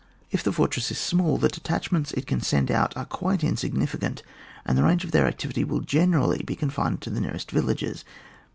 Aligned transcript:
If 0.31 0.41
the 0.43 0.51
fortress 0.51 0.89
is 0.89 0.97
small, 0.97 1.37
the 1.37 1.47
detachments 1.47 2.11
it 2.13 2.25
can 2.25 2.41
send 2.41 2.71
out 2.71 2.97
are 2.97 3.05
quite 3.05 3.43
insignificant 3.43 4.23
and 4.65 4.75
the 4.75 4.81
range 4.81 5.03
of 5.05 5.11
their 5.11 5.27
activity 5.27 5.63
will 5.63 5.81
generally 5.81 6.41
be 6.41 6.55
confined 6.55 7.01
to 7.03 7.11
the 7.11 7.21
nearest 7.21 7.51
villages. 7.51 8.03